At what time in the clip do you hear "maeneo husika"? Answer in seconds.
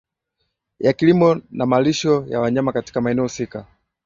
3.01-3.67